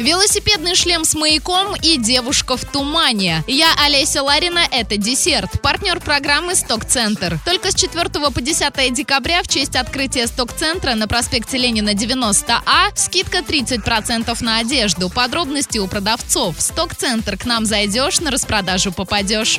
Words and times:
Велосипедный 0.00 0.76
шлем 0.76 1.04
с 1.04 1.16
маяком 1.16 1.74
и 1.82 1.96
девушка 1.96 2.56
в 2.56 2.64
тумане. 2.64 3.42
Я 3.48 3.66
Олеся 3.84 4.22
Ларина, 4.22 4.60
это 4.70 4.96
десерт. 4.96 5.60
Партнер 5.60 5.98
программы 5.98 6.54
«Сток-центр». 6.54 7.40
Только 7.44 7.72
с 7.72 7.74
4 7.74 8.08
по 8.08 8.40
10 8.40 8.94
декабря 8.94 9.42
в 9.42 9.48
честь 9.48 9.74
открытия 9.74 10.28
«Сток-центра» 10.28 10.94
на 10.94 11.08
проспекте 11.08 11.58
Ленина 11.58 11.94
90А 11.94 12.92
скидка 12.94 13.38
30% 13.38 14.36
на 14.40 14.58
одежду. 14.58 15.10
Подробности 15.10 15.78
у 15.78 15.88
продавцов. 15.88 16.60
«Сток-центр» 16.60 17.36
к 17.36 17.44
нам 17.44 17.66
зайдешь, 17.66 18.20
на 18.20 18.30
распродажу 18.30 18.92
попадешь. 18.92 19.58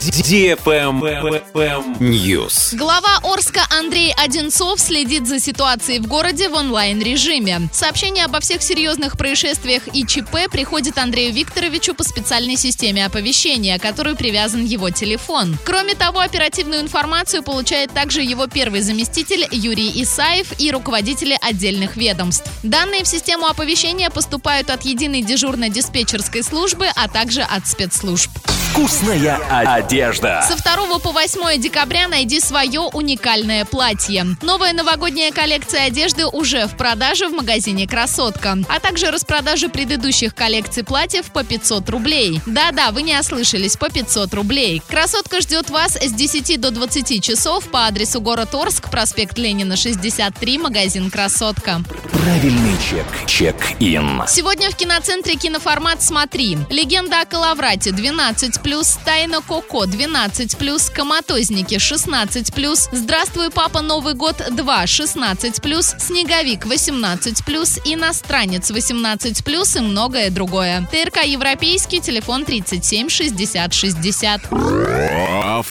News. 2.00 2.78
Глава 2.78 3.20
Орска 3.24 3.64
Андрей 3.78 4.14
Одинцов 4.16 4.80
следит 4.80 5.28
за 5.28 5.42
ситуацией 5.42 6.00
в 6.00 6.08
городе 6.08 6.48
в 6.48 6.54
онлайн-режиме. 6.54 7.68
Сообщения 7.74 8.24
обо 8.24 8.40
всех 8.40 8.64
серьезных 8.64 9.18
происшествиях 9.18 9.84
и 9.94 10.06
ЧП 10.06 10.29
ЧП 10.30 10.50
приходит 10.52 10.98
Андрею 10.98 11.34
Викторовичу 11.34 11.96
по 11.96 12.04
специальной 12.04 12.56
системе 12.56 13.06
оповещения, 13.06 13.80
к 13.80 13.82
которой 13.82 14.16
привязан 14.16 14.64
его 14.64 14.90
телефон. 14.90 15.58
Кроме 15.66 15.96
того, 15.96 16.20
оперативную 16.20 16.82
информацию 16.82 17.42
получает 17.42 17.92
также 17.92 18.22
его 18.22 18.48
первый 18.48 18.82
заместитель 18.82 19.48
Юрий 19.52 19.92
Исаев 20.04 20.48
и 20.60 20.72
руководители 20.72 21.36
отдельных 21.42 21.96
ведомств. 21.96 22.50
Данные 22.64 23.04
в 23.04 23.08
систему 23.08 23.48
оповещения 23.48 24.10
поступают 24.10 24.70
от 24.70 24.86
единой 24.86 25.22
дежурно-диспетчерской 25.22 26.44
службы, 26.44 26.88
а 26.96 27.08
также 27.08 27.42
от 27.42 27.68
спецслужб. 27.68 28.30
Вкусная 28.72 29.40
одежда. 29.76 30.46
Со 30.48 30.56
2 30.56 31.00
по 31.00 31.12
8 31.12 31.60
декабря 31.60 32.08
найди 32.08 32.40
свое 32.40 32.82
уникальное 32.82 33.66
платье. 33.66 34.38
Новая 34.42 34.74
новогодняя 34.74 35.32
коллекция 35.32 35.86
одежды 35.86 36.28
уже 36.28 36.68
в 36.68 36.78
продаже 36.78 37.28
в 37.30 37.34
магазине 37.34 37.88
«Красотка», 37.88 38.58
а 38.70 38.80
также 38.80 39.10
распродажа 39.10 39.70
предыдущих 39.70 40.19
коллекций 40.28 40.84
платьев 40.84 41.32
по 41.32 41.44
500 41.44 41.90
рублей. 41.90 42.42
Да-да, 42.46 42.92
вы 42.92 43.02
не 43.04 43.18
ослышались, 43.18 43.78
по 43.78 43.90
500 43.90 44.34
рублей. 44.34 44.82
«Красотка» 44.88 45.42
ждет 45.42 45.70
вас 45.70 45.96
с 45.96 46.12
10 46.12 46.60
до 46.60 46.72
20 46.72 47.24
часов 47.24 47.70
по 47.70 47.86
адресу 47.86 48.22
город 48.22 48.54
Орск, 48.54 48.90
проспект 48.90 49.38
Ленина, 49.38 49.76
63, 49.76 50.58
магазин 50.58 51.10
«Красотка». 51.10 51.82
Правильный 52.12 52.76
чек. 52.90 53.06
Чек-ин. 53.26 54.24
Сегодня 54.28 54.70
в 54.70 54.76
киноцентре 54.76 55.36
киноформат 55.36 56.02
«Смотри». 56.02 56.58
Легенда 56.70 57.22
о 57.22 57.26
Калаврате 57.26 57.92
12 57.92 58.62
плюс, 58.62 58.98
Тайна 59.06 59.42
Коко 59.42 59.86
12 59.86 60.58
плюс, 60.58 60.90
Коматозники 60.90 61.80
16 61.80 62.54
плюс, 62.54 62.90
Здравствуй, 62.92 63.50
папа, 63.50 63.82
Новый 63.82 64.16
год 64.16 64.44
2 64.52 64.88
16 64.88 65.62
плюс, 65.62 65.96
Снеговик 66.00 66.66
18 66.66 67.46
плюс, 67.46 67.80
Иностранец 67.86 68.70
18 68.70 69.44
плюс 69.44 69.76
и 69.76 69.80
многое 70.10 70.32
другое. 70.32 70.88
ТРК 70.92 71.24
Европейский, 71.24 72.02
телефон 72.02 72.44
37 72.44 73.10
60 73.10 73.74
60. 73.74 75.29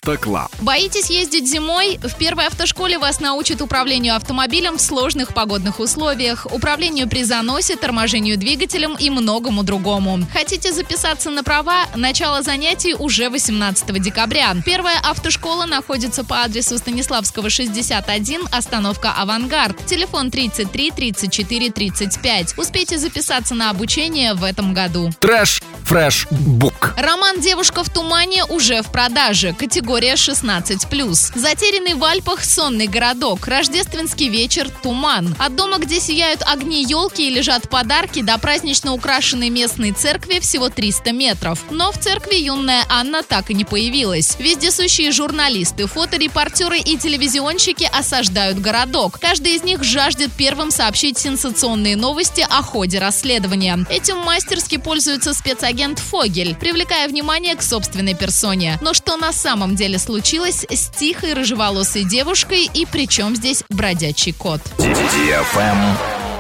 Автоклаб. 0.09 0.51
Боитесь 0.62 1.11
ездить 1.11 1.47
зимой? 1.47 1.98
В 2.03 2.17
первой 2.17 2.47
автошколе 2.47 2.98
вас 2.98 3.20
научат 3.20 3.61
управлению 3.61 4.17
автомобилем 4.17 4.78
в 4.78 4.81
сложных 4.81 5.34
погодных 5.34 5.81
условиях, 5.81 6.47
управлению 6.51 7.09
при 7.11 7.25
заносе, 7.25 7.77
торможению 7.77 8.39
двигателем 8.39 8.97
и 8.98 9.11
многому 9.11 9.64
другому. 9.64 10.20
Хотите 10.33 10.73
записаться 10.73 11.29
на 11.29 11.45
права? 11.45 11.84
Начало 11.95 12.42
занятий 12.42 12.95
уже 12.95 13.29
18 13.29 14.01
декабря. 14.01 14.56
Первая 14.64 14.98
автошкола 15.03 15.67
находится 15.67 16.25
по 16.25 16.42
адресу 16.42 16.79
Станиславского 16.79 17.51
61, 17.51 18.48
остановка 18.51 19.12
«Авангард». 19.12 19.84
Телефон 19.84 20.31
33 20.31 20.91
34 20.91 21.70
35. 21.70 22.55
Успейте 22.56 22.97
записаться 22.97 23.55
на 23.55 23.69
обучение 23.69 24.33
в 24.33 24.42
этом 24.42 24.73
году. 24.73 25.11
Trash 25.20 25.61
Fresh 25.88 26.27
Book. 26.30 26.92
Роман 26.98 27.41
«Девушка 27.41 27.83
в 27.83 27.89
тумане» 27.89 28.44
уже 28.44 28.83
в 28.83 28.92
продаже. 28.92 29.55
Категория 29.58 30.17
16+. 30.17 31.33
Затерянный 31.34 31.95
в 31.95 32.05
Альпах 32.05 32.45
сонный 32.45 32.86
городок. 32.89 33.46
Рождественский 33.46 34.29
вечер 34.29 34.68
«Туман». 34.83 35.35
От 35.39 35.57
дома, 35.57 35.79
где 35.79 35.98
сияют 35.98 36.42
огни 36.45 36.85
елки 36.85 37.27
и 37.27 37.35
лежат 37.35 37.70
подарки, 37.70 38.20
до 38.20 38.36
празднично 38.36 38.92
украшенной 38.92 39.48
местной 39.48 39.92
церкви 39.92 40.40
всего 40.40 40.68
300 40.68 41.12
метров. 41.12 41.64
Но 41.70 41.91
в 41.91 41.98
церкви 41.98 42.35
юная 42.35 42.85
Анна 42.91 43.23
так 43.23 43.51
и 43.51 43.55
не 43.55 43.64
появилась. 43.64 44.36
Вездесущие 44.39 45.11
журналисты, 45.11 45.86
фоторепортеры 45.86 46.80
и 46.80 46.98
телевизионщики 46.98 47.89
осаждают 47.91 48.58
городок. 48.58 49.18
Каждый 49.18 49.52
из 49.57 49.62
них 49.62 49.83
жаждет 49.85 50.33
первым 50.36 50.70
сообщить 50.70 51.17
сенсационные 51.17 51.96
новости 51.96 52.46
о 52.46 52.61
ходе 52.61 52.98
расследования. 52.98 53.86
Этим 53.89 54.18
мастерски 54.18 54.77
пользуется 54.77 55.33
спецагент 55.78 56.00
Фогель, 56.00 56.56
привлекая 56.56 57.08
внимание 57.08 57.55
к 57.55 57.62
собственной 57.62 58.14
персоне. 58.14 58.78
Но 58.80 58.94
что 58.94 59.16
на 59.16 59.33
самом 59.33 59.77
деле 59.77 59.98
случилось 59.98 60.66
с 60.68 60.89
тихой 60.89 61.34
рыжеволосой 61.34 62.02
девушкой 62.02 62.68
и 62.72 62.84
при 62.84 63.06
чем 63.06 63.36
здесь 63.36 63.62
бродячий 63.68 64.33
кот? 64.33 64.61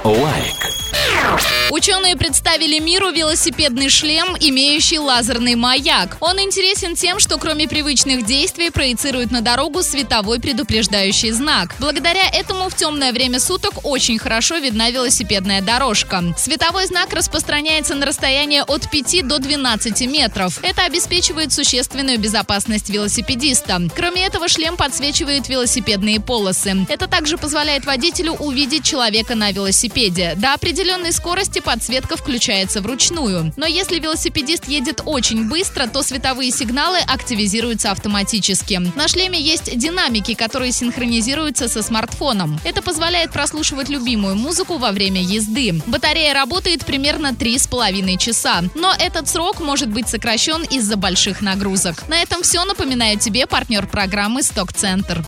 Лайк. 0.02 0.77
Ученые 1.88 2.16
представили 2.16 2.78
миру 2.80 3.10
велосипедный 3.10 3.88
шлем, 3.88 4.36
имеющий 4.38 4.98
лазерный 4.98 5.54
маяк. 5.54 6.18
Он 6.20 6.38
интересен 6.38 6.94
тем, 6.94 7.18
что 7.18 7.38
кроме 7.38 7.66
привычных 7.66 8.26
действий 8.26 8.68
проецирует 8.68 9.30
на 9.30 9.40
дорогу 9.40 9.82
световой 9.82 10.38
предупреждающий 10.38 11.30
знак. 11.30 11.74
Благодаря 11.78 12.28
этому 12.30 12.68
в 12.68 12.74
темное 12.74 13.10
время 13.10 13.40
суток 13.40 13.86
очень 13.86 14.18
хорошо 14.18 14.58
видна 14.58 14.90
велосипедная 14.90 15.62
дорожка. 15.62 16.22
Световой 16.36 16.84
знак 16.84 17.14
распространяется 17.14 17.94
на 17.94 18.04
расстояние 18.04 18.64
от 18.64 18.90
5 18.90 19.26
до 19.26 19.38
12 19.38 20.02
метров. 20.08 20.62
Это 20.62 20.82
обеспечивает 20.84 21.54
существенную 21.54 22.18
безопасность 22.18 22.90
велосипедиста. 22.90 23.80
Кроме 23.96 24.26
этого, 24.26 24.48
шлем 24.48 24.76
подсвечивает 24.76 25.48
велосипедные 25.48 26.20
полосы. 26.20 26.84
Это 26.90 27.06
также 27.06 27.38
позволяет 27.38 27.86
водителю 27.86 28.32
увидеть 28.32 28.84
человека 28.84 29.34
на 29.34 29.52
велосипеде. 29.52 30.34
До 30.36 30.52
определенной 30.52 31.14
скорости 31.14 31.60
подсветка 31.78 32.16
включается 32.16 32.80
вручную. 32.80 33.52
Но 33.56 33.64
если 33.64 34.00
велосипедист 34.00 34.66
едет 34.66 35.00
очень 35.04 35.48
быстро, 35.48 35.86
то 35.86 36.02
световые 36.02 36.50
сигналы 36.50 36.98
активизируются 37.06 37.92
автоматически. 37.92 38.82
На 38.96 39.06
шлеме 39.06 39.40
есть 39.40 39.78
динамики, 39.78 40.34
которые 40.34 40.72
синхронизируются 40.72 41.68
со 41.68 41.84
смартфоном. 41.84 42.58
Это 42.64 42.82
позволяет 42.82 43.30
прослушивать 43.30 43.90
любимую 43.90 44.34
музыку 44.34 44.78
во 44.78 44.90
время 44.90 45.22
езды. 45.22 45.80
Батарея 45.86 46.34
работает 46.34 46.84
примерно 46.84 47.28
3,5 47.28 48.18
часа. 48.18 48.64
Но 48.74 48.92
этот 48.98 49.28
срок 49.28 49.60
может 49.60 49.88
быть 49.88 50.08
сокращен 50.08 50.64
из-за 50.64 50.96
больших 50.96 51.42
нагрузок. 51.42 52.08
На 52.08 52.20
этом 52.20 52.42
все. 52.42 52.64
Напоминаю 52.64 53.20
тебе 53.20 53.46
партнер 53.46 53.86
программы 53.86 54.42
«Сток-центр». 54.42 55.24